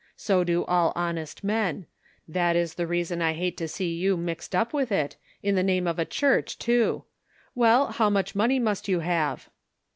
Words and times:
So 0.15 0.43
do 0.43 0.65
all 0.65 0.93
honest 0.95 1.43
men; 1.43 1.85
that 2.27 2.55
is 2.55 2.73
the 2.73 2.87
reason 2.87 3.21
I 3.21 3.33
hate 3.33 3.55
to 3.57 3.67
see 3.67 3.93
you 3.93 4.17
mixed 4.17 4.55
up 4.55 4.73
with 4.73 4.91
it, 4.91 5.15
in 5.43 5.53
the 5.53 5.61
name 5.61 5.85
of 5.85 5.99
a 5.99 6.05
church, 6.05 6.57
tooJ 6.57 7.03
Well, 7.53 7.85
how 7.91 8.09
much 8.09 8.33
money 8.33 8.57
must 8.57 8.87
you 8.87 9.01
have 9.01 9.51